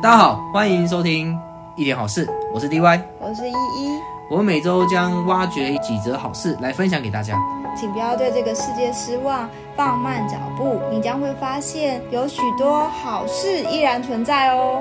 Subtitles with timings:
[0.00, 1.36] 大家好，欢迎收听
[1.74, 4.00] 一点好事，我是 DY，我是依依。
[4.30, 7.36] 我们每周将挖掘几则好事来分享给大家，
[7.76, 14.80] 请不要对这个世界失望，放慢脚步，你将会发现有许多好事依然存在哦。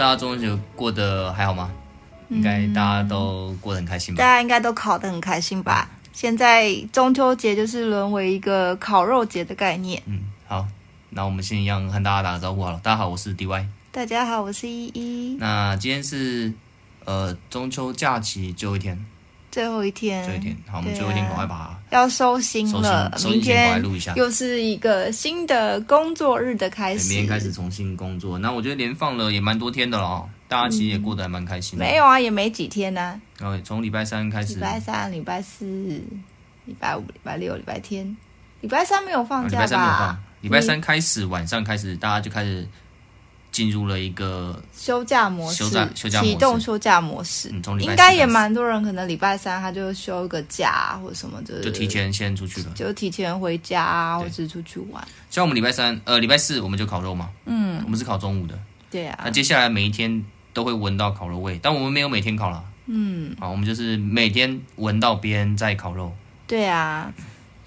[0.00, 1.70] 大家中秋节过得还好吗？
[2.30, 4.18] 应该大家都过得很开心吧？
[4.22, 5.86] 大家应该都考得很开心吧？
[6.14, 10.02] 现在中秋节就是沦为一个烤肉节的概念。
[10.06, 10.66] 嗯，好，
[11.10, 12.80] 那我们先一样和大家打个招呼好了。
[12.82, 13.66] 大家好，我是 DY。
[13.92, 15.36] 大家好，我是依依。
[15.38, 16.50] 那今天是
[17.04, 19.04] 呃中秋假期最后一天。
[19.50, 23.12] 最后一天，最后一天，好，我们最后一天赶快把它要收心了。
[23.16, 23.82] 收心，明天
[24.16, 27.08] 又是一个新的工作日的开始。
[27.10, 30.28] 明天开始重新工作，那我觉得连放了也蛮多天的了哦。
[30.48, 31.84] 大家其实也过得还蛮开心的。
[31.84, 31.86] 嗯。
[31.86, 33.20] 没有啊，也没几天呢，啊。
[33.38, 35.64] 然后从礼拜三开始，礼拜三、礼拜四、
[36.64, 38.16] 礼拜五、礼拜六、礼拜天，
[38.60, 39.64] 礼拜三没有放假吧？
[39.64, 40.18] 礼拜三没有放。
[40.40, 42.66] 礼拜三开始晚上开始，大家就开始。
[43.60, 47.50] 进入了一个休假模式，休假启动休假模式。
[47.52, 55.06] 嗯，从礼拜应该也蛮多人，可能礼拜三他就休个假或者什么的，就提前先出去了，就提前回家或者是出去玩。
[55.28, 58.58] 像我们礼拜三，呃，礼拜四我们就烤肉嘛，嗯，我们是烤中午的，
[58.90, 59.20] 对啊。
[59.26, 66.10] 那接下来每一天都会闻到烤肉味，但我们没有每天烤了，嗯，好，我们就是每天闻到别人在烤肉，
[66.46, 67.12] 对啊。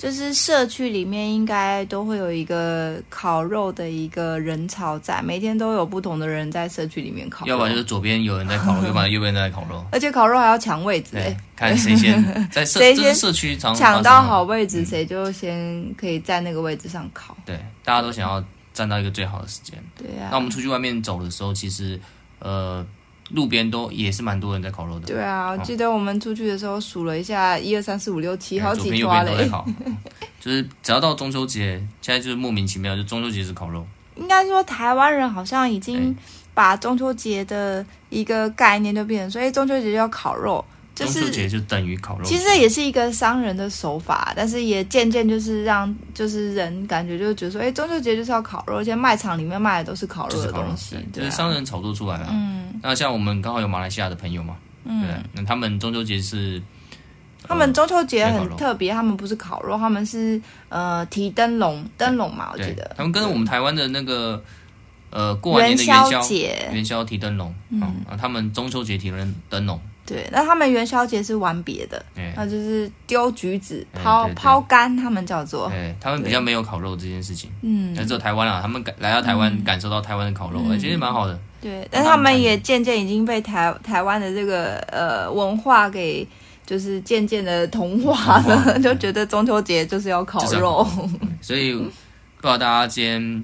[0.04, 7.50] 就是社区里面应该都会有一个烤肉的一个人潮在，每天都有不同的人在社区里面烤肉。
[7.50, 9.82] 要不然就是左边有人在烤肉， 要不然右边在烤肉。
[9.94, 17.38] 而且烤肉还要抢位置，哎，看谁先 在社谁先社区抢到好位置，谁就先可以在那个位置上烤。
[17.46, 19.82] 对，大家都想要站到一个最好的时间。
[19.98, 20.28] 对啊。
[20.32, 21.98] 那我们出去外面走的时候，其实
[22.40, 22.86] 呃。
[23.32, 25.08] 路边都也是蛮多人在烤肉的。
[25.08, 29.00] 对啊，我记得我们出去的时候数了一下，一二三四五六七，好几桌嘞。
[29.00, 29.66] 左边右边都在烤，
[30.40, 33.86] 就是只要到中秋节，现在就是莫名其妙，就中秋节是烤肉。
[34.16, 36.16] 应该说，台湾人好像已经
[36.54, 40.64] 把中秋节的一个概念就变成，所以中秋节要烤肉。
[40.96, 52.28] 就是、中秋节就等于烤肉，其实也是一个商人的手法，但是也渐渐就是让就是人感觉就觉得说，哎，中秋节就是要烤肉，而且卖场里面卖的都是烤肉的东西，就是商人炒作出来的。
[52.30, 54.56] 嗯，那像我们刚好有马来西亚的朋友嘛，
[54.86, 56.62] 嗯，对，那他们中秋节是，
[57.48, 60.40] 他们中秋节很特别，他们不是烤肉，他们是
[60.70, 62.94] 呃提灯笼，灯笼嘛，我记得。
[62.96, 64.44] 他们跟我们台湾的那个
[65.14, 69.80] 呃过完年的元宵节，元宵提灯笼，嗯，啊，他们中秋节提灯灯笼。
[70.06, 75.70] 对，那他们元宵节是玩别的，那就是丢橘子、抛抛竿，他们叫做。
[75.70, 77.50] 对，他们比较没有烤肉这件事情。
[77.62, 81.40] 嗯，只有台湾啊，他们感来到台湾感受到台湾的烤肉，其实蛮好的。
[81.62, 86.28] 对，但他们也渐渐已经被台台湾的这个呃文化给
[86.66, 90.86] 就是渐渐的同化了， 就觉得中秋节就是要烤肉。
[91.42, 91.80] 所以不
[92.42, 93.44] 知道大家今天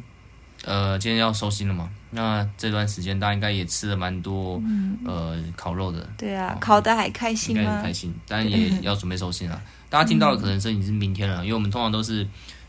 [0.65, 1.89] 呃今天要收心了嘛？
[2.11, 6.09] 那这段时间大家应该也吃了蛮多，嗯、呃，烤肉的。
[6.17, 7.61] 对啊，烤的还开心吗？
[7.61, 9.61] 应该很开心， 但也要准备收心了。
[9.89, 12.27] 大家听到的可能是已经是明天了，嗯、因为我们通常都是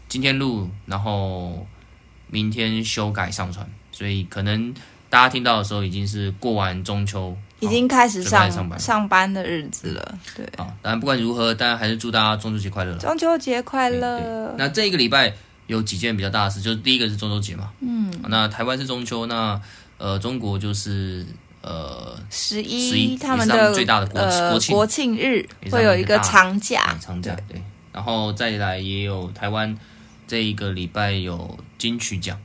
[0.08, 1.66] 今天录，然后
[2.28, 4.74] 明天修改上传，所以可能
[5.08, 10.18] 大家听到的时候已经是过完中秋，已经开始上上班上班的日子了。
[10.36, 12.94] 对，啊，当然不管如何，当然还是祝大家中秋节快乐。
[12.98, 14.54] 中秋节快乐。
[14.58, 15.34] 那这一个礼拜。
[15.70, 19.60] 有几件比较大的事，就是第一个是中秋节嘛，嗯，那台湾是中秋，那
[19.98, 21.24] 呃中国就是
[21.62, 24.74] 呃十一，他们的最大的国呃国庆。
[24.74, 29.78] 国庆日会有一个长假，长假对，然后再来也有台湾
[30.26, 32.36] 这一个礼拜有金曲奖，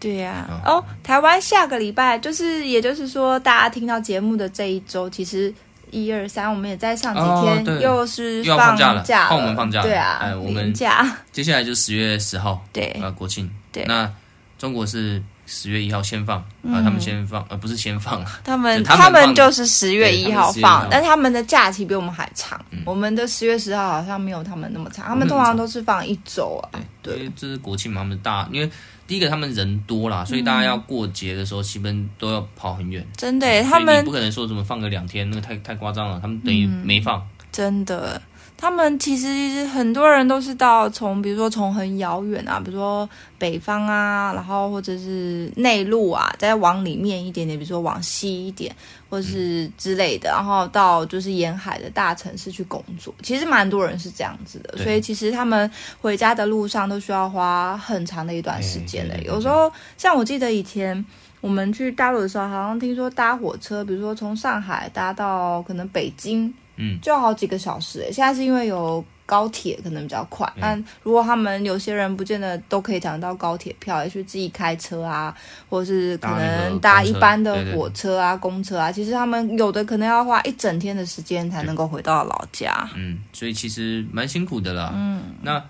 [0.00, 5.54] 对呀，哦，台湾下个礼拜就是也就是说大家听到节目的这一周，其实。
[5.92, 7.20] 一二三，我们也在上几
[7.64, 14.10] 天，又是放假了，放我们放假，对啊，哎，我们假， 接下来就十月十号，对，啊，国庆，对，那
[14.58, 28.68] 中国是十月一号先放，啊，他们先放，呃，不是先放，他们他们就是十月一号放，但他们的假期比我们还长，我们的十月十号好像没有他们那么长，他们通常都是放一周啊，对，这是国庆嘛，他们大，因为。
[29.06, 33.06] 第一个，他们人多啦，所以大家要过节的时候，基本都要跑很远。
[33.16, 36.18] 真的，他们不可能说怎么放个两天，那个太太夸张了。
[36.20, 37.26] 他们等于没放。
[37.50, 38.20] 真的，
[38.62, 48.72] 他们其实很多人都是到从，比如说从很遥远啊，比如说北方啊，然后或者是内陆啊，再往里面一点点，比如说往西一点，
[49.10, 53.12] 或者是之类的，然后到就是沿海的大城市去工作。
[53.20, 55.68] 其实蛮多人是这样子的，所以其实他们
[56.00, 59.20] 回家的路上都需要花很长的一段时间的。
[59.24, 61.04] 有时候像我记得以前
[61.40, 66.54] 我们去大陆的时候，好像听说搭火车，比如说从上海搭到可能北京。
[66.76, 68.12] 嗯，就好几个小时诶。
[68.12, 70.50] 现在是因为有高铁，可能比较快。
[70.60, 75.34] 但如果他们有些人不见得都可以抢到高铁票，也去自己开车啊，
[75.70, 82.88] 或者是可能搭一般的火车啊、公车啊，其实他们有的可能要花一整天的时间才能够回到老家。
[82.94, 84.92] 嗯，所以其实蛮辛苦的啦。
[84.94, 85.62] 嗯，那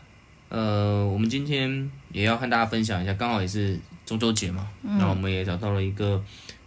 [0.48, 6.22] 呃，我们今天也要和大家分享一下，刚好也是中秋节嘛，那、嗯、我们也找到了一个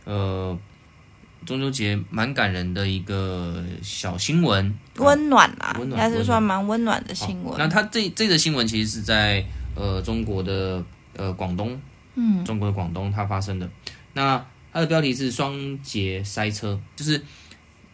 [0.05, 0.57] 呃。
[1.45, 7.55] 中秋节蛮感人的一个小新闻，温暖啊，应该是算蛮温暖的新闻。
[7.57, 9.45] 那它这这个新闻其实是在
[9.75, 10.83] 呃中国的
[11.15, 11.79] 呃广东，
[12.15, 13.69] 嗯，中国的广东它发生的。
[14.13, 14.43] 那
[14.73, 17.21] 它的标题是双节塞车，就是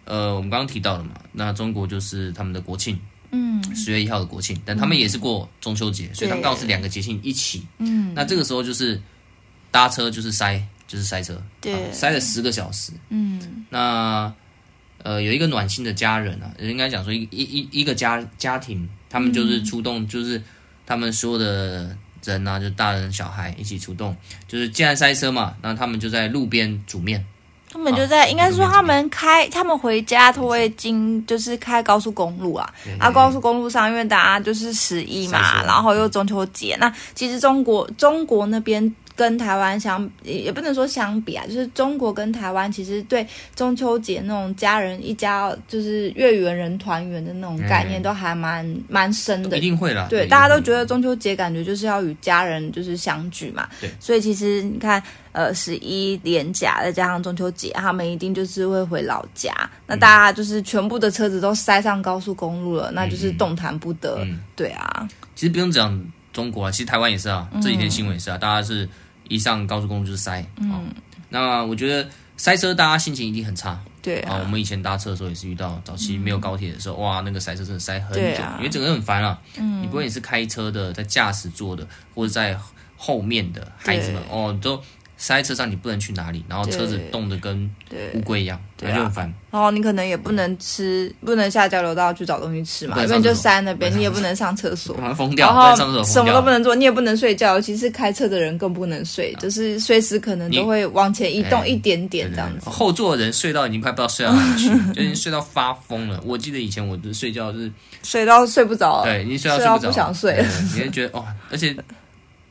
[0.05, 2.97] 呃我们刚刚提到了嘛，那中国就是他们的国庆，
[3.31, 7.67] 嗯，十月一号的国庆，但他们也是过中秋节，嗯，所以他们刚好是两个节庆一起。
[7.79, 9.01] 嗯，那这个时候就是
[9.69, 10.65] 搭车就是塞。
[10.91, 12.91] 就是塞车，对，啊、塞了十个小时。
[13.07, 14.29] 嗯，那
[15.01, 20.43] 呃，有一个暖心的家人啊，应该讲说一一一一个家家庭，他们就是出动，嗯、就是
[20.85, 21.95] 他们所有的
[22.25, 24.13] 人啊，就大人小孩一起出动，
[24.49, 27.25] 就是既然塞车嘛，那他们就在路边煮面。
[27.71, 32.69] 他们就在，啊、应该说他们开，他们回家都会经，就是开高速公路啊。
[32.99, 38.93] 啊，高速公路上，因为大家就是十一嘛，然后又中秋节，那其实中国中国那边。
[39.21, 43.25] 跟台湾相也不能说相比啊，就是中国跟台湾其实对
[43.55, 50.07] 中秋节那种家人一家就是月圆人团圆的那种概念都还蛮蛮、嗯、深的，一定会啦。
[50.09, 53.69] 对，大家都觉得中秋节感觉就是要与家人就是相聚嘛。
[53.79, 54.99] 对，所以其实你看，
[55.33, 59.53] 呃，十一连假再加上中秋节，他们一定就是会回老家。
[59.85, 64.17] 那大家就是全部的车子都塞上高速公路了，嗯、那就是动弹不得。
[64.23, 66.03] 嗯、对啊，其实不用讲
[66.33, 68.89] 中国啊，其实台湾也是啊，这几天新闻也是啊，嗯、大家是。
[69.31, 70.93] 一上高速公路就是塞，嗯，
[71.29, 74.39] 那我觉得塞车，大家心情一定很差，对啊。
[74.43, 79.39] 我们以前搭车的时候也是遇到，早期没有高铁的时候，哇，那个塞车真的塞很久，因为整个人很烦啊。
[79.57, 82.57] 嗯，你不管你是开车的，在驾驶座的，或者在
[82.97, 84.81] 后面的孩子们，哦，都。
[85.21, 87.69] 塞车上你不能去哪里，然后车子冻得跟
[88.15, 89.31] 乌龟一样，对，就很烦。
[89.51, 95.47] 然后你可能也不能吃，不能下交流道去找东西吃嘛，因为就塞那边，你也不能上厕所， 疯掉。
[95.47, 102.67] 然后什么都不能做，你也不能睡觉，尤其是开车的人更不能睡，就是随时可能都会往前移动一点点这样子。
[102.67, 106.19] 后座的人睡到已经快不知道睡到哪里去， 就已经睡到发疯了。
[106.25, 107.71] 我记得以前我的睡觉是
[108.01, 110.43] 睡到睡不着，对，你睡到睡不着，不想睡，
[110.73, 111.75] 你会觉得哦，而且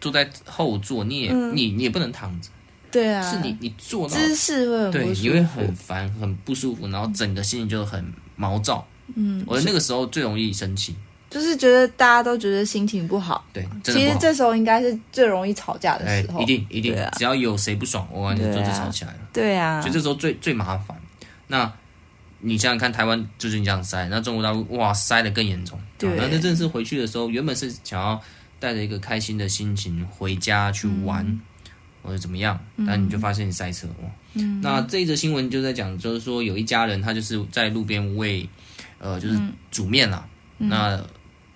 [0.01, 2.49] 坐在后座，你也你你也不能躺着。
[2.91, 8.05] 对啊，是你你坐姿势会很不，对，你会很烦很不舒服，然后整个心情就很
[8.37, 8.87] 毛躁。
[9.15, 10.95] 嗯，我那个时候最容易生气，
[11.29, 13.45] 就是觉得大家都觉得心情不好。
[13.53, 16.41] 对，其实这时候应该是最容易吵架的时候。
[16.41, 19.19] 一定一定，只要有谁不爽，我就就吵起来了。
[19.33, 20.97] 对啊，所以这时候最最麻烦。
[21.49, 21.73] 那
[22.39, 25.79] 你想想看，台湾就是你这样塞，那中国大陆哇塞的更严重。
[25.99, 28.21] 对，那这正是回去的时候，原本是想要
[28.59, 31.41] 带着一个开心的心情回家去玩。
[32.03, 34.09] 或者怎么样，那你就发现你塞车哦。
[34.35, 38.49] 嗯、那这一则新闻就在讲，就是说有一家人他就是在路边为，
[38.99, 39.37] 呃，就是
[39.71, 40.25] 煮面啦。
[40.59, 41.01] 嗯、那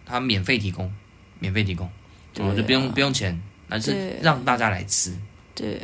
[0.05, 0.93] 他免费提供，
[1.39, 1.87] 免费提供，
[2.39, 5.13] 哦、啊，就不用不用钱，而是让大家来吃。
[5.55, 5.81] 对，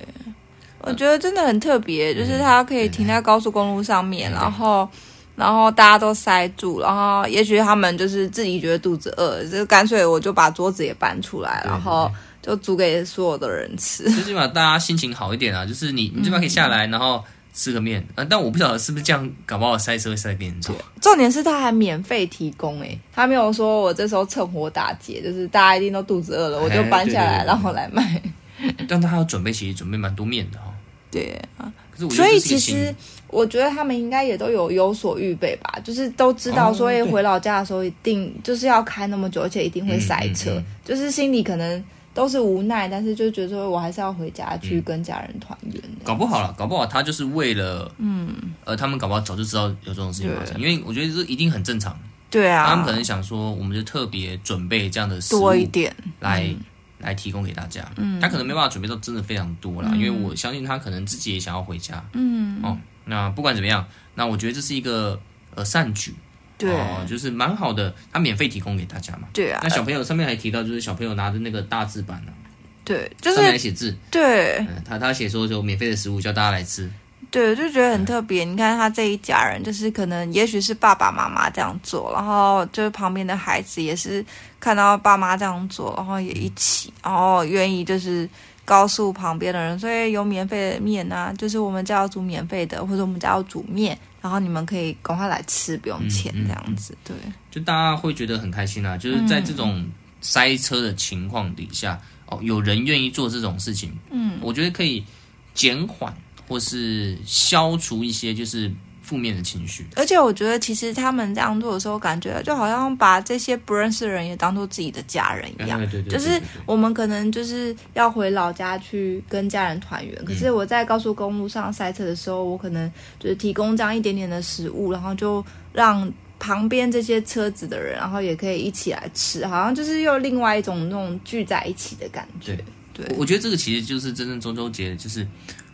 [0.80, 4.88] 我觉得真的很特别，就是他可以停在高速公路上面，然后
[5.36, 12.10] 然后大家都塞住，然后也许他们就是自己觉得肚子饿，就干脆我就把桌子也搬出来，然后。
[12.50, 15.64] 就煮给所有的人吃，最起码大家心情好一点啊。
[15.64, 17.22] 就是你，你这边可以下来，然后
[17.54, 18.04] 吃个面。
[18.16, 20.60] 嗯、但我不晓得是不是这样，搞不好塞车会塞别人。
[21.00, 28.20] 重点是他还免费提供，诶，他没有说我这时候趁火打劫，就是大家一定都肚子饿了，我就搬下来然后来卖。
[28.88, 30.74] 但他还要准备，其实准备蛮多面的哈。
[31.08, 32.92] 对啊，可是所以其实
[33.28, 41.84] 我觉得他们应该也都有有所预备吧，就是都知道，所以回老家的时候一定就是要开那么久，而且一定会塞车，嗯嗯嗯、就是心里可能。
[42.12, 45.82] 都是无奈，但是就觉得说我还是要回家去跟家人团圆。
[46.02, 51.96] 搞不好了，搞不好他就是为了，嗯，呃，他们搞不好早就知道有这种事情发生，因为我觉得这一定很正常。
[52.28, 56.56] 对啊，他们可能想说，我们就特别准备这样的多一点来、嗯、
[56.98, 57.88] 来提供给大家。
[57.96, 62.04] 嗯，他可能没办法准备到真的非常多啦，嗯、因为我相信他可能自己也想要回家。
[62.12, 65.20] 嗯，哦，那不管怎么样，那我觉得这是一个
[65.54, 66.14] 呃善举。
[66.60, 69.28] 对，哦，就是蛮好的，他免费提供给大家嘛。
[69.32, 69.60] 对啊。
[69.62, 72.46] 那小朋友上面还提到，就是小朋友拿着那个大字板呢、啊，
[72.84, 73.96] 对，就是上面来写字。
[74.10, 76.90] 对，嗯、他他写说就免费的食物叫大家来吃。
[77.30, 78.44] 对，就觉得很特别。
[78.44, 84.24] 你看他这一家人，就是可能也许是爸爸妈妈这样做，然后就是旁边的孩子也是
[84.58, 88.28] 看到爸妈这样做，然后也一起，然后愿意就是
[88.70, 96.96] 告诉旁边的人，所以有免费的面啊，就是我们家要煮免费的，或者我们家要煮面，然后你们可以赶快来吃，不用钱这样子。
[97.02, 97.16] 对，
[97.50, 99.84] 就大家会觉得很开心啊，就是在这种
[100.20, 105.04] 塞车的情况底下，嗯、哦，有人愿意做这种事情，嗯，我觉得可以
[105.52, 106.14] 减缓。
[106.48, 108.68] 或是消除一些就是
[109.10, 115.80] 负面的情绪，而且我觉得其实他们这样做的时候，感觉就好像把这些不认识的人也当做自己的家人一样。
[115.80, 122.88] 对对对，就是我们可能就是要回老家去跟家人团圆，可是我在高速公路上塞车的时候，我可能
[123.18, 132.54] 就是提供这样一点点的食物，然后就让旁边这些车子的人，然后也可以一起来吃，好像就是又另外一种那种聚在一起的感觉。
[132.94, 135.26] 对，对，我觉得这个其实就是真正中秋节，就是。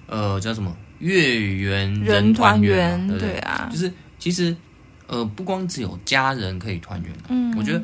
[0.09, 0.73] 呃，叫什么？
[0.99, 3.29] 月圆人团圆，对对？
[3.33, 4.57] 对啊，就是其实，
[5.07, 7.83] 呃，不光只有家人可以团圆，嗯，我觉得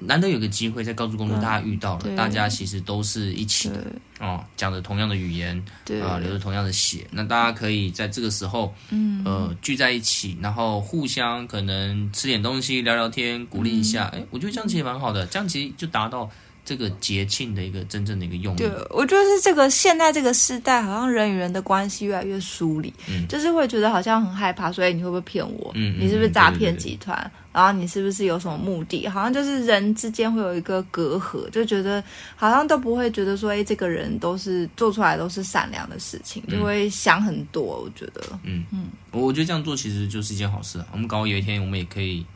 [0.00, 3.84] 难得有个机会在高速公路大家遇到了，大家其实都是一起的
[4.20, 6.00] 哦，讲着同样的语言，对。
[6.00, 16.30] 啊，流着同样的血，那大家可以在这个时候，嗯，呃，聚在一起，然后互相可能吃点东西，聊聊天，鼓励一下，哎，我觉得这样其实蛮好的，这样其实就达到。
[16.68, 25.72] 这个节庆的一个真正的一个用意，对，我觉得是这个现在这个时代，好像人与人的关系越来越疏离，嗯，就是会觉得好像很害怕，所以你会不会骗我？
[25.74, 27.16] 嗯，你是不是诈骗集团？
[27.16, 29.08] 对对对，然后你是不是有什么目的？
[29.08, 32.04] 好像就是人之间会有一个隔阂，就觉得
[32.36, 37.62] 好像都不会觉得说，哎，这个人都是做出来都是善良的事情，就会想很多。
[37.62, 40.78] 我觉得，嗯嗯，我我觉得这样做其实就是一件好事。
[40.92, 42.26] 我们搞有一天，我们也可以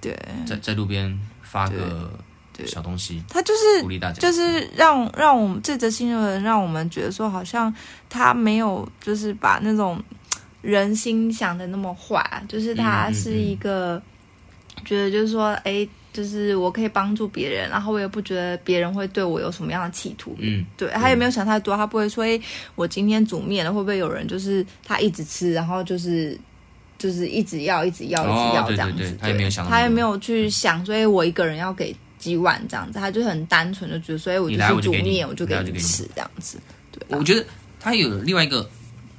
[0.00, 2.10] 对在在路边发个。
[2.56, 7.74] 对，小东西，他就是鼓励大家，就是让让我们这则新闻让我们觉得说，好像
[8.08, 10.00] 他没有就是把那种
[10.62, 14.00] 人心想的那么坏，就是他是一个
[14.84, 20.36] 觉得就是说，哎，就是我可以帮助别人，然后我也不觉得别人会对我有什么样的企图。
[20.38, 22.40] 嗯，对，他也没有想太多，他不会说，哎，
[22.76, 26.38] 我今天煮面了，会不会有人就是他一直吃，然后就是
[26.96, 31.92] 就是一直要一直要一直要这样子，他也没有想，他也没有去想，所以我一个人要给。
[32.24, 36.58] 几碗这样子，他就很单纯的觉得，所以我就煮面，我就给你吃这样子。
[36.90, 37.44] 对，我觉得
[37.78, 38.66] 他有另外一个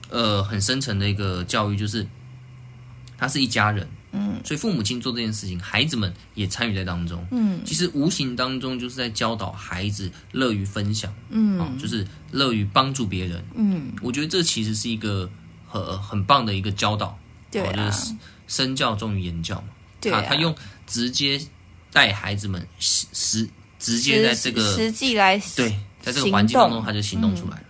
[0.09, 2.03] 呃很深层的一个教育，就是
[3.15, 15.29] 他是一家人，嗯，所以父母亲做这件事情，孩子们也参与在当中，嗯，其实无形当中就是在教导孩子乐于分享，嗯，啊，就是乐于帮助别人，嗯，我觉得这其实是一个
[15.67, 17.15] 很很棒的一个教导，
[17.51, 18.15] 对啊，就是
[18.47, 19.67] 身教重于言教嘛，
[20.01, 20.55] 对啊，他用
[20.87, 21.39] 直接。
[21.95, 23.47] 带孩子们实实
[23.79, 25.69] 直接在这个实际来对，
[26.01, 27.63] 在这个环境当中他就行动出来了。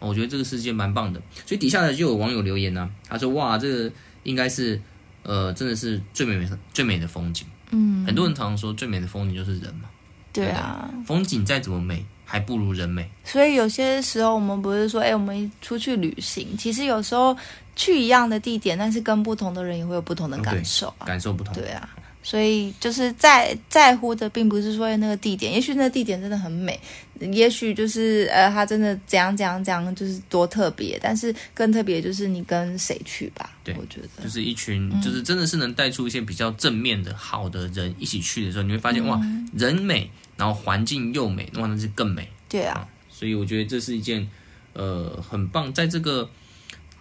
[0.00, 1.20] 嗯、我觉得这个世界蛮棒的。
[1.44, 4.80] 所以底下呢就有网友留言呢、啊，他说：“哇，这个应该是
[5.24, 9.88] 呃，真的是最美美最美的风景。”嗯，很多人常常说最美的风景就是人嘛。
[10.32, 13.10] 对啊，对风景再怎么美，还不如人美。
[13.24, 17.36] 所以有些时候我们不是说，哎，我们出去旅行，其实有时候
[17.74, 21.52] 去一样的地点，但是跟不同的人也会有不同的感受、啊，感受不同。
[21.54, 21.88] 对啊。
[22.22, 26.78] 所以就是在在乎的，并不是说那个地点，也许那个地点真的很美，
[27.18, 30.96] 也许就是呃，它真的怎样怎样怎样，就是多特别。
[31.02, 39.20] 但是更特别就是你跟谁去吧，对，我觉得就是一群，就是真的是能带出一些比较正面的好的人一起去的时候，你会发现哇，
[39.52, 42.28] 人美，然后环境又美，哇，那是更美。
[42.48, 44.28] 对啊，啊，所以我觉得这是一件
[44.74, 46.30] 呃很棒，在这个。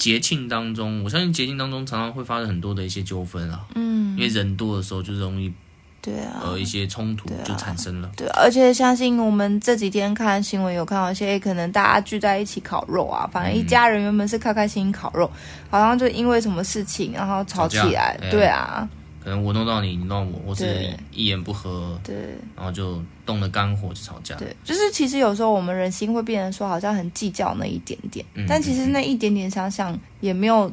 [0.01, 5.53] 节庆当中，我相信节庆当中常常会发生很多的一些纠纷啊，嗯，因为人多的时候就容易，
[6.01, 8.09] 对啊，呃，一些冲突就产生了。
[8.17, 18.89] 对啊，对，而且相信我们这几天看新闻有看到一些，可能大家聚在一起烤肉啊，反正一家人原本是开开心心烤肉，嗯、好像就因为什么事情然后吵起来，对啊。
[19.23, 22.15] 可能我弄到你，你弄我，或是一言不合，对，
[22.55, 24.35] 然后就动了肝火就吵架。
[24.35, 30.71] 对，就是其实有时候我们人心会变成说，好像很计较那一点点，嗯、但其实那一点点想想也没有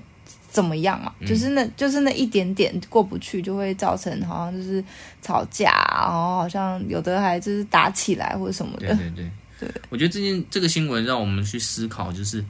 [0.50, 4.82] 怎么样嘛，嗯、就是那就是那一点点过不去，就会造成好像就是
[5.20, 8.86] 吵架，然后好像有的还就是打起来或者什么的。
[8.86, 9.30] 对对对，
[9.68, 12.42] 对 我觉得这件这个新闻让我们去思考，就是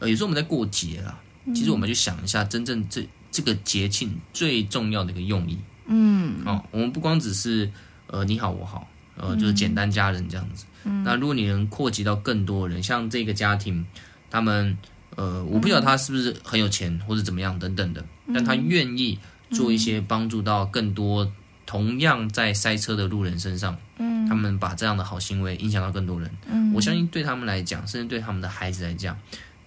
[0.00, 1.18] 呃，有时候我们在过节啊，
[1.54, 3.02] 其实我们就想一下，真正这。
[3.30, 7.70] 这个节庆最重要的一个用意，嗯，哦，我们不光只是
[8.06, 10.64] 呃你好我好，呃，就是简单家人这样子。
[10.84, 13.84] 嗯，那如果你能扩及到更多人，像这个家庭，
[14.30, 14.76] 他们
[15.16, 19.18] 呃，我不晓得他是不是很有钱或者怎么样等等的，但他愿意
[19.50, 21.30] 做一些帮助到更多
[21.66, 29.16] 同样在塞车的路人身上，嗯，他们把这样的好行为影响到更多人，嗯，我相信对他们来讲，甚至对他们的孩子来讲，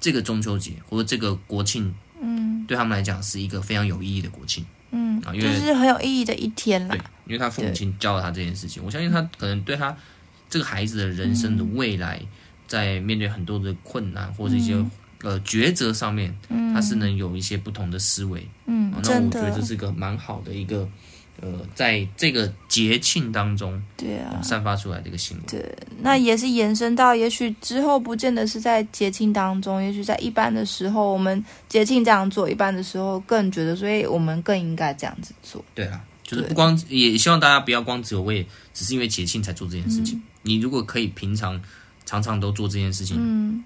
[0.01, 9.96] 这个中秋节或者这个国庆，嗯，对他们来讲是一个非常有意义的国庆，嗯，啊，因为就是很有意义的一天了，对，因为他父母亲教了他这件事情，我相信他可能对他
[10.50, 12.22] 这个孩子的人生的未来，
[12.67, 14.75] 在面对很多的困难或者一些。
[15.25, 20.86] 呃，抉择上面，嗯，他是能有一些不同的思维，嗯，那我觉得这是个蛮好的一个，
[21.42, 35.63] 呃，在这个节庆当中，对啊，散发出来的一个行为，对，那也是延伸到，也许之后不见得是在节庆当中，也许在一般的时候，我们节庆这样做，一般的时候更觉得，所以我们更应该这样子做。
[35.75, 40.18] 对啊，就是不光也希望大家不要光只有为，只是因为节庆才做这件事情。
[40.18, 41.62] 嗯，你如果可以平常
[42.06, 43.63] 常常都做这件事情，嗯。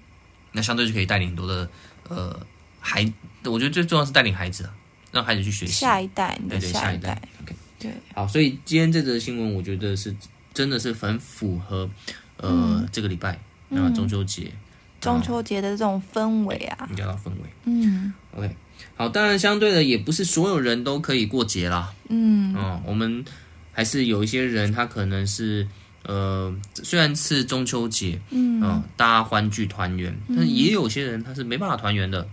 [0.50, 1.68] 那相对就可以带领很多的
[2.08, 2.34] 呃
[2.80, 3.04] 孩，
[3.44, 4.72] 我觉得最重要是带领孩子啊，
[5.18, 5.72] 让孩子去学习。
[5.72, 10.14] 下一代，对对下一代，OK，对，好，所以今天这则新闻我觉得是
[10.54, 11.90] 真的是很符合
[12.36, 14.58] 呃、嗯、这个礼拜然后中秋节、嗯、
[15.00, 18.56] 中秋节的这种氛围啊，比较氛围，嗯，OK，
[18.96, 23.24] 好，当然相对的也不是所有人都可以过节啦，嗯，哦，我们
[23.72, 25.66] 还是有一些人他可能是。
[26.04, 32.26] 呃，虽然是中秋节，嗯、呃，大家欢聚团圆，但是也有些人他是没办法团圆的，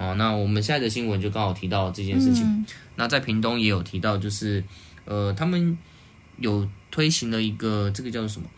[0.00, 0.14] 哦、呃。
[0.14, 2.42] 那我们现在的新闻就刚好提到这件事情。
[2.44, 2.66] 嗯、
[2.96, 4.64] 那在屏东也有提到，就是
[5.04, 5.76] 呃，他们
[6.38, 8.48] 有推行了一个这个叫做什么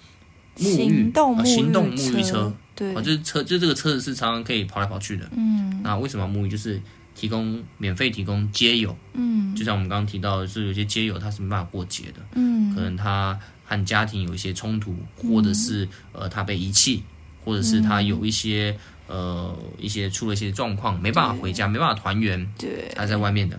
[0.58, 5.28] 沐浴行动沐浴车，行动沐浴车，对，啊，就是车，就这个车子是常常可以跑来跑去的。
[5.37, 6.49] 嗯，那为什么沐浴？
[6.49, 6.80] 就是
[7.14, 13.38] 提供免费提供街友，嗯，就像我们刚刚提到的，是有些街友他是没办法过节的，嗯，可能他。
[13.64, 17.02] 和家庭有一些冲突，或者是呃他被遗弃，
[17.42, 23.59] 或者是他有一些呃一些出了一些状况，没办法回家，没办法团圆，对，他在外面的。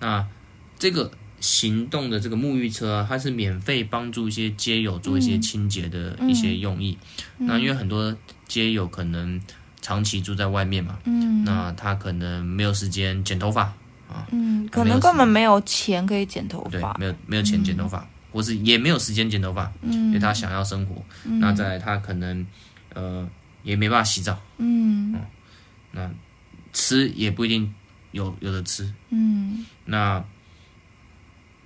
[0.00, 0.26] 那
[0.78, 1.10] 这个
[1.40, 6.98] 行动的这个沐浴车啊，它是免费帮助一些街友做一些清洁的一些用意。
[7.38, 8.14] 那因为很多
[8.46, 9.40] 街友可能
[9.80, 13.62] 长期住在外面嘛，嗯，那他可能没有时间剪头发
[14.08, 18.06] 啊，嗯，可能根本没有钱可以剪头发，对，没有没有钱剪头发。
[18.32, 22.46] 或是也没有时间剪头发，嗯，因为他想要生活，嗯、那再来他可能，
[22.94, 23.28] 呃，
[23.62, 25.20] 也没办法洗澡，嗯，哦、
[25.92, 26.10] 那
[26.72, 27.72] 吃也不一定
[28.10, 30.24] 有有的吃，嗯，那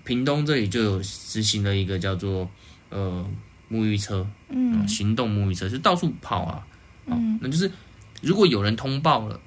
[0.04, 2.50] 屏东这里就有实行了一个叫做
[2.90, 3.28] 呃
[3.70, 6.66] 沐浴车，嗯、呃，行动沐浴车就到处跑啊，
[7.06, 7.70] 哦、嗯，那就是
[8.22, 9.40] 如果有人通报了，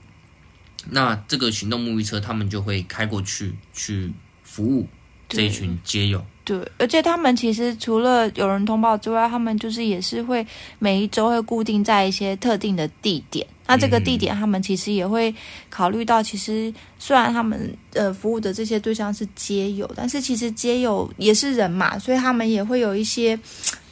[0.90, 4.12] 那这个行动沐浴车他们就会开过去去
[4.44, 4.88] 服务
[5.28, 6.26] 这一群街友。
[6.50, 10.44] 对，而且他们其实除了有人通报之外，他们就是也是会
[10.80, 13.46] 每一周会固定在一些特定的地点。
[13.68, 15.32] 那这个地点，他们其实也会
[15.70, 23.40] 考虑到，其实虽然他们呃服务的这些对象是街友，但是其实街友也是人嘛，所以他们也会有一些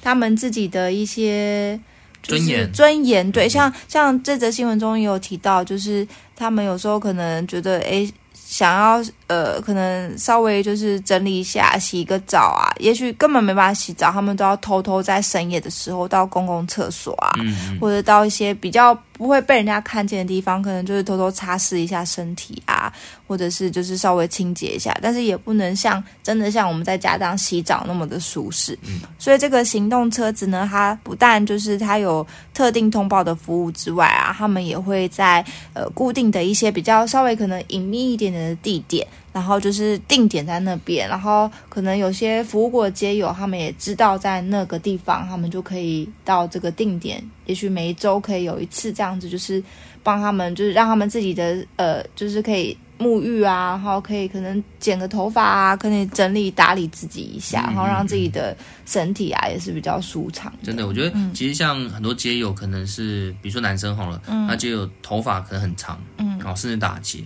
[0.01, 1.79] 他们自己的一些
[2.23, 2.71] 尊严。
[2.73, 8.11] 尊严，对，像像这则新闻中也有提到，就是他们有时候可能觉得，哎。
[8.49, 17.33] 想要呃，可能稍微就是整理一下，洗个澡啊，也许根本没办法洗澡，他们都要偷偷在深夜的时候到公共厕所啊，
[17.81, 22.91] 或者到一些比较不会被人家看见的地方，可能就是偷偷擦拭一下身体啊，
[23.27, 28.77] 或者是就是稍微清洁一下，但是也不能像真的像我们在家这样洗澡那么的舒适。
[28.83, 39.05] 嗯，所以这个行动车子呢，它不但就是它有特定通报的服务之外啊，他们也会在呃固定的一些比较稍微可能隐秘一点点的地点，
[39.37, 49.63] 然后就是定点在那边，然后可能有些服务过的街友，他们也知道在那个地方，他们就可以到这个定点，也许每一周可以有一次这样子，就是
[50.01, 60.51] 帮他们，就是让他们自己的呃，就是可以沐浴啊，然后可以可能剪个头发啊，可以整理打理自己一下，然后让自己的身体啊也是比较舒畅。
[60.63, 67.19] 真的，我觉得其实像很多街友，可能是比如说男生好了，嗯、他就有头发可能很长，嗯，然后甚至打结。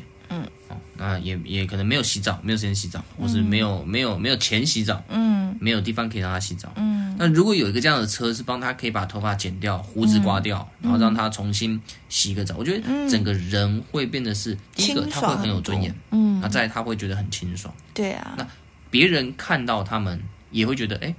[0.72, 7.16] 嗯，哦，那也也可能没有洗澡，没有时间洗澡，或是没有没有没有钱洗澡，嗯，没有地方可以让他洗澡，嗯。
[7.18, 11.80] 那如果有一个这样的车，是帮他可以把头发剪掉，胡子刮掉，嗯、然后让他重新
[12.10, 18.34] 洗个澡，我觉得整个人会变得是、嗯、第一个，他会很有尊严，嗯，那再他会觉得很清爽，对啊。
[18.38, 18.48] 那
[18.90, 21.14] 别人看到他们也会觉得，哎，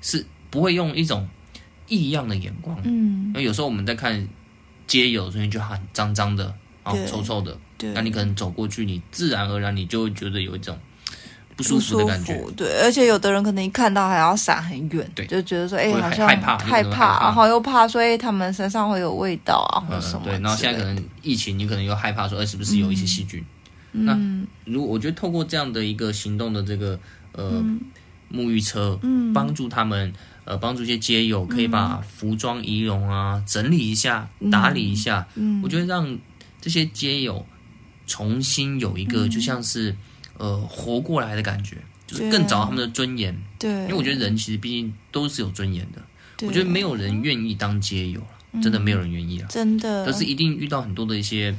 [0.00, 1.28] 是不会用一种
[1.88, 3.26] 异样的眼光，嗯。
[3.28, 4.26] 因为有时候我们在看
[4.86, 6.54] 街友，所以就很脏脏的。
[6.84, 10.78] 哦，臭臭的，对，那你可能走过去，你自然而然你就会觉得有一种
[11.56, 23.44] 不舒服的感觉，对，而且有的人可能一看到还要闪很远，对，就觉得说，哎，好像害怕，害怕，然后又怕，所以他们身上会有味道啊，或者什么，对，然后现在可能疫情，你可能又害怕说，哎，是不是有一些细菌？
[23.96, 24.18] 那
[24.64, 26.98] 如果我觉得透过这样的一个行动的这个
[27.30, 27.64] 呃
[28.28, 30.12] 沐浴车，嗯，帮助他们，
[30.44, 36.18] 呃，帮助一些街友可以把服装仪容啊整理一下，打理一下，嗯，我觉得让
[36.60, 37.46] 这些街友
[38.06, 39.94] 重新有一个就像是
[40.38, 46.02] 呃活过来的感觉，就是更找到他们的尊严，对，因为我觉得人其实毕竟都是有尊严的，
[46.46, 48.20] 我觉得没有人愿意当街友，
[48.62, 51.54] 真的没有人愿意啊，真的，但是一定遇到很多的一些。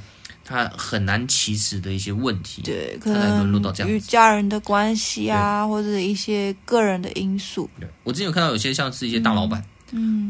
[0.47, 3.51] 他很难启齿的一些问题，对，可能
[3.87, 7.67] 与家人的关系啊，或者一些个人的因素。
[7.79, 9.65] 对，我之前有看到有些像是一些大老板，嗯，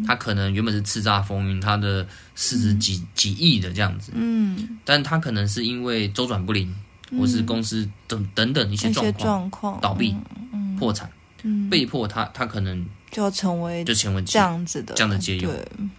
[0.06, 6.74] 他可能原本是叱咤风云，他的市值几、嗯、几亿的这样子，嗯，但他可能是因为周转不灵，
[7.12, 10.15] 嗯、或是公司等等等一些状况，倒闭、
[10.52, 11.10] 嗯、破产，
[11.44, 15.50] 嗯、被迫他他可能就要成为就成为这样子的这样的结友。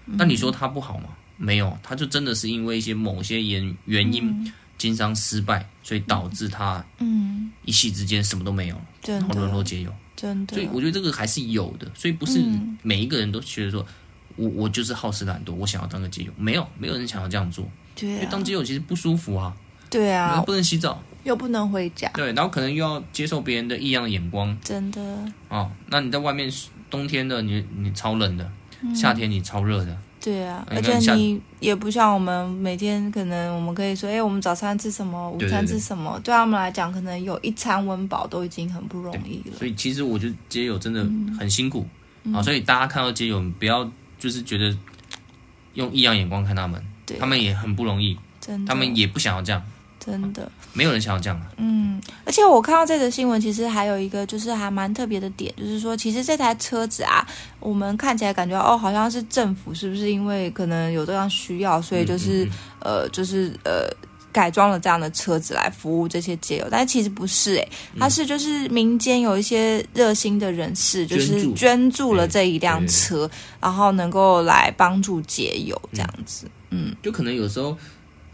[0.04, 1.08] 那你说他不好吗？
[1.36, 7.24] 没有，他就真的是因为一些某些原原因，经商失败，所以导致他嗯。
[7.64, 10.54] 一夕之间什么都没有，然后沦落街友，真的。
[10.56, 12.42] 所以我觉得这个还是有的，所以不是
[12.82, 13.86] 每一个人都觉得说，
[14.34, 19.54] 我我就是好吃懒惰，我想要当个基友，没有，没有人想要这样做，对，因为当基友其实不舒服啊，
[19.90, 25.00] 对啊，不能洗澡，又不能回家，对，然后可能又要接受别人的异样的眼光，真的。
[25.48, 26.50] 哦，那你在外面
[26.88, 28.50] 冬天的你你超冷的，
[28.94, 29.96] 夏天你超热的。
[30.26, 36.20] 对啊，而且你也不像我们每天，可能我们可以说，哎，我们早餐吃什么，午餐吃什么？
[36.24, 39.56] 对，他们来讲，可能有一餐温饱都已经很不容易了。
[39.56, 41.06] 所以其实我觉得街友真的
[41.38, 41.86] 很辛苦
[42.24, 44.76] 啊，嗯、所以大家看到街友，不要就是觉得
[45.74, 49.62] 用异样眼光看他们，对他们也很不容易，真的他们也不想要这样。
[50.06, 51.40] 真的，没有人想要这样。
[51.56, 57.26] 嗯，而且我看到这个新闻，其实还有一个就是还蛮特别的点，就是说，其实这台车子啊，
[57.58, 62.52] 我们看起来感觉哦，好像是政府是不是因为可能有这样需要，所以就是嗯嗯嗯
[63.02, 63.90] 呃，就是呃，
[64.30, 73.28] 改装了这样的车子来服务这些街友，但是其实不是诶，它是就是民间有一些热心的人士，就是捐助了这一辆车，
[73.60, 76.46] 然后能够来帮助街友这样子。
[76.70, 77.76] 嗯，就可能有时候。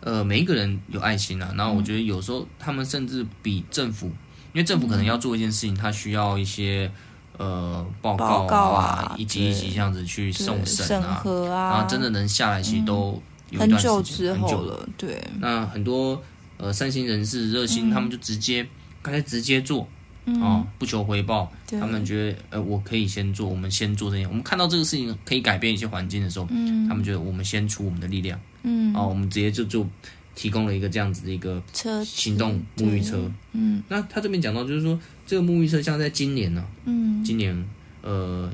[0.02, 4.06] 呃，每一个人有爱心啊，然后我觉得有时候他们甚至比政府，
[4.52, 6.90] 因为政府可能要做一件事情，他需要一些
[7.38, 11.70] 呃报告啊，告啊一级一级这样子去送审啊，啊。
[11.70, 14.88] 然后真的能下来，其实都有一段时间、嗯、很久之后了。
[14.96, 16.22] 对，那很多
[16.58, 18.66] 呃善心人士热心，嗯、他们就直接
[19.00, 19.88] 刚才直接做。
[20.24, 21.80] 哦，不求回报，对。
[21.80, 24.24] 他们觉得，呃，我可以先做，我们先做这些。
[24.24, 29.86] 我们看到这个事情可以改变一些环境的时候，嗯，他们觉得我们先出我们的力量，嗯，哦，我们直接就就
[30.34, 37.68] 提供了一个这样子的一个车行动沐浴车，嗯，那他这边讲到就是说，这个沐浴车像在今年呢、啊，嗯，今年
[38.02, 38.50] 呃，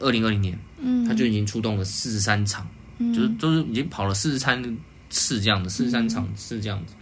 [0.00, 2.66] 二零二零年，嗯，他就已经出动了四十三场，
[2.98, 4.62] 嗯，就是都是已经跑了四十三
[5.10, 6.94] 次这样的，四十三场是这样子，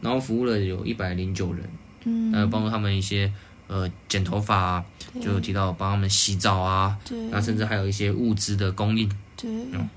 [0.00, 1.62] 然后服务了有一百零九人。
[2.06, 3.32] 嗯，还有帮助他们一些
[3.66, 4.84] 呃剪头发啊，
[5.22, 9.08] 就有提到帮他们洗澡啊，对，那甚至还有一些物资的供应，
[9.38, 9.88] 对，嗯，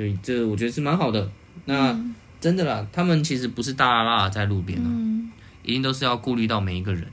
[0.00, 1.30] 所以这我觉得是蛮好的。
[1.66, 5.30] 那、嗯、真的啦，他们其实不是大剌剌在路边啊，嗯、
[5.62, 7.06] 一定都是要顾虑到每一个人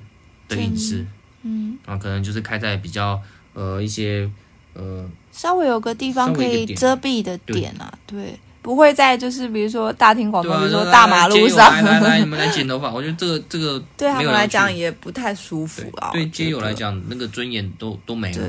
[0.47, 1.05] 的隐私，
[1.43, 3.19] 嗯，啊，可能就是开在比较
[3.53, 4.29] 呃一些
[4.73, 8.21] 呃稍微有个地方可以遮蔽的点啊，对。
[8.21, 12.91] 对不会在就是比如说大庭广众，比如说大马路上，来来来， 你们来剪头发。
[12.91, 16.09] 我觉得这个这个对他们来讲也不太舒服啊。
[16.11, 18.45] 对街友来讲，那个尊严都都没了，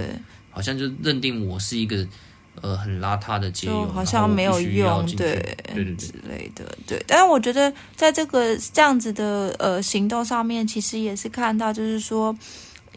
[0.50, 2.04] 好像就认定我是一个
[2.62, 5.34] 呃很邋遢的街友，好像没有用，对
[5.74, 6.64] 对对之类的。
[6.86, 12.36] 对，但是我觉得在这个这样子的呃行动上面，其实也是看到就是说。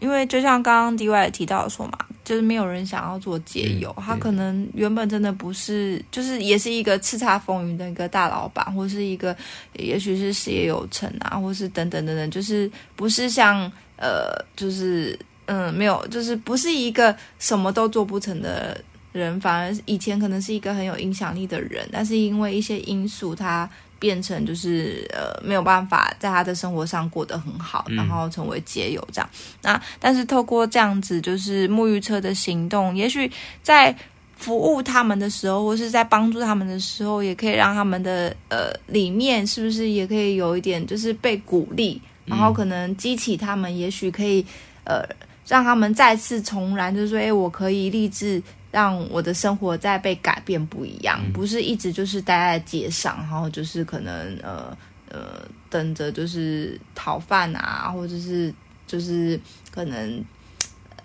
[0.00, 1.92] 因为就像刚刚 DY 也提到说嘛，
[2.24, 9.36] 就是没有人想要做解友，嗯、他可能原本真的不是，就是也是一个叱咤风云的一个大老板，或是一个
[9.74, 18.76] 也许是事业有成啊，或是等等等等，就是不是像呃，就是嗯，没有，就是不是一个什么都做不成的
[19.12, 23.68] 人，反而以前可能是一个很有影响力的人，但是因为一些因素，他。
[24.02, 29.30] 变成就是呃没有办法在他的生活上过得很好，然后成为街友这样。
[29.32, 33.30] 嗯、那但是透过这样子就是沐浴车的行动，也许
[33.62, 33.96] 在
[34.34, 44.44] 服务他们的时候，或是在帮助他们的时候，也可以让他们的呃里面是不是也可以有一点就是被鼓励，然后可能激起他们，也许可以
[44.82, 45.04] 呃
[45.46, 48.42] 让他们再次重燃，就是说哎，我可以立志。
[48.72, 54.76] 让我的生活在被改变不一样，不是一直就是待在街上，然后就是可能呃
[55.10, 58.52] 呃等着就是讨饭啊，或者是
[58.86, 59.38] 就是
[59.70, 60.24] 可能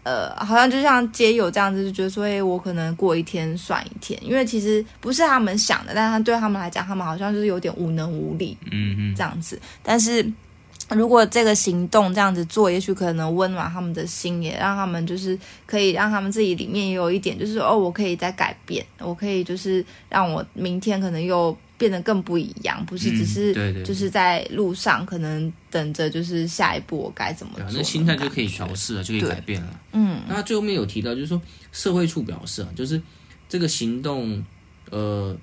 [0.04, 9.62] 呃好像就像街友这样子，就觉得说，哎，我可能过一天算一天，因为其实不是他们想的，但是对他们来讲，他们好像就是有点无能无力，嗯嗯，这样子。
[9.84, 10.26] 但是
[10.96, 29.80] 如果这个行动这样子做，也许可能温暖他们的心，也让他们就是可以让他们自己里面也有一点，就是哦，我可以再改变，我可以就是让我明天可能又变得更不一样，不是只是就是在路上可能等着就是下一步我该怎么做，那心态就可以调试了，就可以改变了。
[29.92, 31.42] 嗯，那最后面有提到，就是说
[31.74, 33.02] 社会处表示啊，就是
[33.50, 34.42] 这个行动，
[34.90, 35.36] 呃。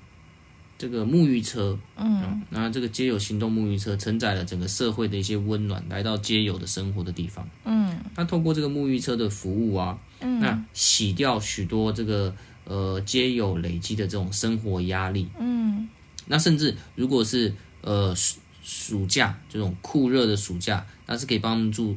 [0.77, 12.35] 这个沐浴车，嗯，那这个街友行动沐浴车承载了整个社会的一些温暖，来到街友的生活的地方，嗯，那透过这个沐浴车的服务啊，嗯，那洗掉许多这个
[12.65, 15.87] 呃街友累积的这种生活压力，嗯，
[16.25, 21.95] 那甚至如果是呃暑暑假这种酷热的暑假，那是可以帮助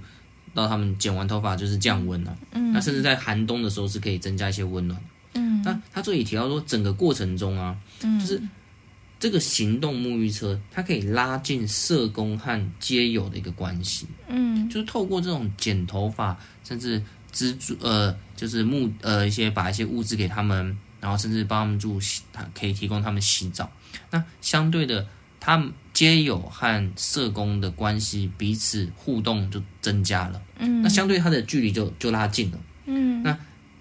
[0.54, 5.00] 到他们剪完头发就是降温了，嗯，那甚至在寒冬的时候是可以增加一些温暖，
[5.34, 8.40] 嗯，那他这里提到说整个过程中啊，嗯，就是。
[9.20, 14.06] 这个行动沐浴车，它可以拉近社工和街友的一个关系。
[14.28, 17.02] 嗯，就是透过这种剪头发，甚至
[17.32, 22.22] 资助呃，就是木呃一些把一些物资给他们，然后甚至帮他们住洗，
[22.54, 23.68] 可以提供他们洗澡。
[24.10, 25.04] 那相对的，
[25.40, 30.40] 他们街友和社工的关系彼此互动就增加了。
[30.58, 32.58] 嗯，那相对他的距离就就拉近了。
[32.86, 33.36] 嗯，那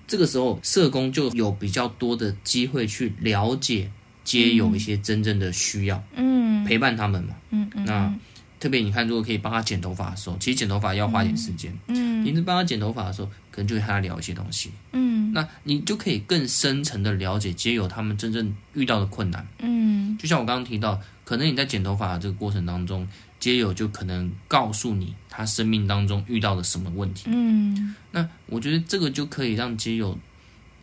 [0.08, 3.92] 这个时候社工就有比较多的机会去了解。
[4.28, 7.86] 皆有一些真正的需要，嗯，陪伴他们嘛，嗯嗯。
[7.86, 8.14] 那
[8.60, 12.26] 特别你看，如果可以帮他剪头发的时候，其实剪头发要花点时间，嗯。
[12.26, 15.32] 你是帮他剪头发的时候，可能就会和他聊一些东西，嗯。
[15.32, 20.18] 那你就可以更深层的了解皆有他们真正遇到的困难，嗯。
[20.18, 23.08] 就像我刚刚提到，可能你在剪头发的这个过程当中，
[23.40, 27.96] 皆有就可能告诉你他生命当中遇到了什么问题，嗯。
[28.12, 30.20] 那我觉得这个就可以让街友。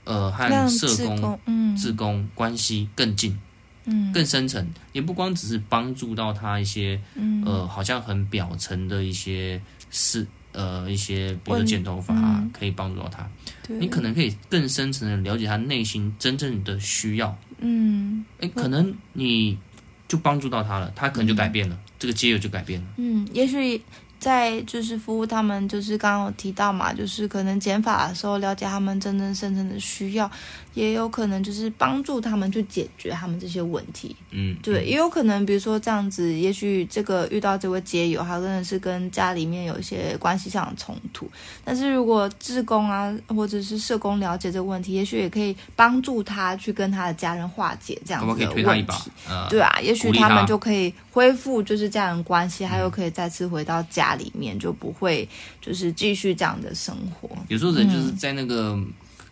[0.05, 3.39] 呃，和社工、嗯，志工关系更近，
[3.87, 13.29] 嗯，更深层，也不光只是帮助到他一些，嗯，呃，好像很表层的一些事，呃，一些比如说剪头发啊，嗯，可以帮助到他。
[13.69, 19.59] 你可能可以更深层的了解他内心真正的需要，嗯，哎，可能你
[20.07, 23.81] 就帮助到他了，他可能就改变了，嗯，这个街友就改变了，嗯，也许。
[24.25, 30.31] 在就是服务他们，就是刚刚有提到嘛，就是可能减法的时候了解他们真正深层的需要，
[30.73, 34.17] 也有可能就是帮助他们去解决他们这些问题。
[34.31, 41.31] 嗯，对，也有可能比如说这样子，也许这个遇到这位街友，他真的是跟家里面有一些关系上的冲突，
[41.63, 48.47] 但是如果志工啊或者是社工了解这个问题，也许也可以帮助他去跟他的家人化解这样子的问题。
[48.47, 48.95] 可可以推他一把？
[49.29, 54.14] 呃，对啊，也许他们就可以恢复就是家人关系，还有可以再次回到家。
[54.17, 55.29] 里面就不会
[55.61, 57.29] 就是继续这样的生活。
[57.49, 58.79] 有时候人就是在那个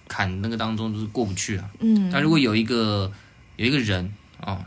[0.09, 1.71] 坎那个当中就是过不去啊。
[1.81, 3.11] 嗯，但如果有一个
[3.57, 4.64] 有一个人啊，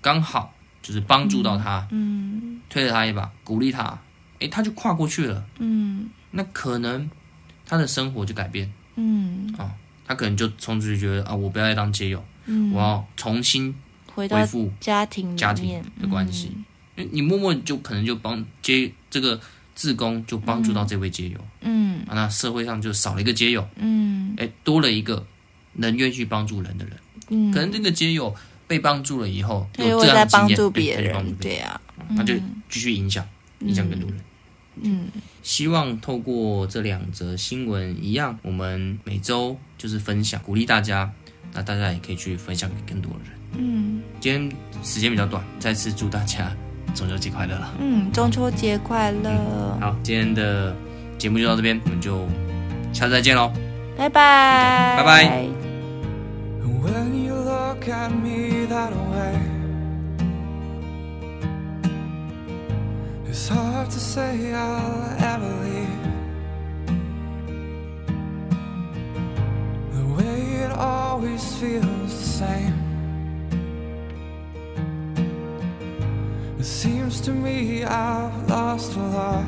[0.00, 3.98] 刚好就是帮助到他，嗯，推了他一把，鼓励他，
[4.38, 5.44] 诶，他就跨过去了。
[5.58, 7.10] 嗯，那可能
[7.66, 8.72] 他的生活就改变。
[8.96, 9.74] 嗯，啊，
[10.06, 13.74] 他可能就从此就觉得啊，我不要再当街友，嗯，我要重新
[14.14, 14.38] 回到
[14.80, 16.52] 家庭家庭的关系。
[17.12, 19.40] 你默默就可能就帮接这个
[19.74, 25.24] 自工，就帮助到这位街友，嗯，啊，那社会上就少了一个街友，嗯，哎，多了一个
[25.74, 26.96] 能愿意去帮助人的人，
[27.28, 28.34] 嗯，可能这个街友
[28.66, 31.80] 被帮助了以后，有这样的经验，帮助别人，对啊，
[32.10, 32.34] 那就
[32.68, 33.24] 继续影响，
[33.60, 34.20] 影响更多人，
[34.82, 35.06] 嗯，
[35.42, 41.12] 希望透过这两则新闻一样，我们每周就是分享，鼓励大家，
[41.52, 46.54] 那大家也可以去分享给更多的人，嗯，今天时间比较短，再次祝大家。
[46.94, 47.56] 中秋节快乐。
[47.78, 49.30] 嗯，中秋节快乐、
[49.80, 50.74] 好，今天的
[51.16, 52.26] 节目就到这边，我们就
[52.92, 53.52] 下次再见喽，
[53.96, 55.48] 拜拜，拜拜。
[63.30, 65.86] It's hard to say I'll ever leave.
[69.94, 72.87] The way it always feels the same.
[77.18, 79.44] seems to me I've lost a lot.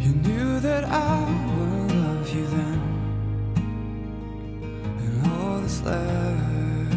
[0.00, 1.20] You knew that I
[1.56, 2.80] would love you then,
[4.98, 6.94] and all that's left.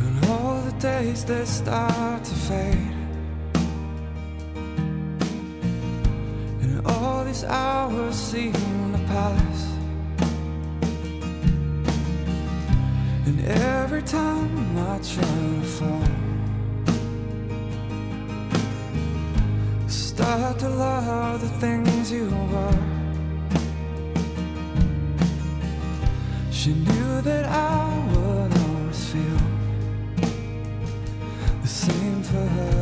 [0.00, 2.91] And all the days that start to fade.
[31.62, 32.81] the same for her.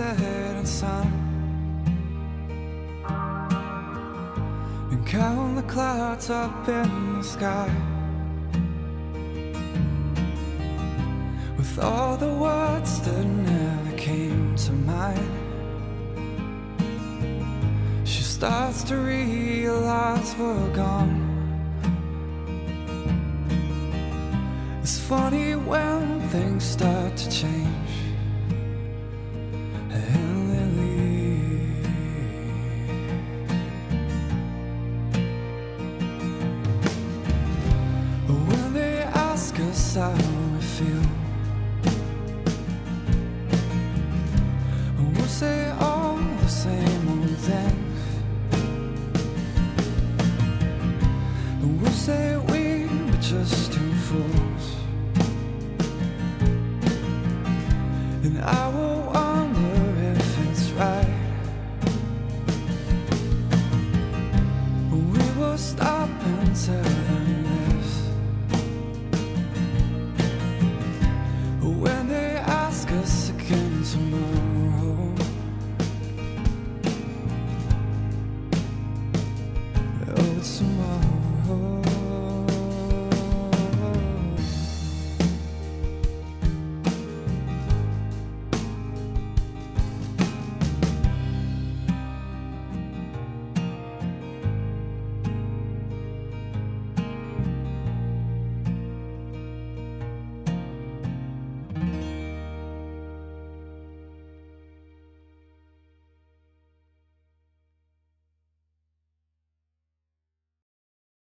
[0.00, 1.08] Setting sun
[4.90, 7.70] and count the clouds up in the sky.
[11.58, 15.32] With all the words that never came to mind,
[18.04, 21.16] she starts to realize we're gone.
[24.82, 27.59] It's funny when things start to change.
[53.30, 54.49] just too full.